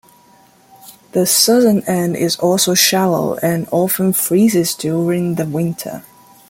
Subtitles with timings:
[1.11, 6.01] The southern end is also shallow and often freezes during the winter.